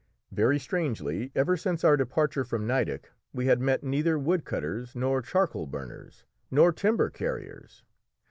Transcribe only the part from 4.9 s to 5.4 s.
nor